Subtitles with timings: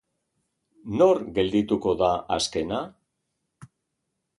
[1.01, 2.11] Nor geldituko da
[2.41, 2.85] azkena?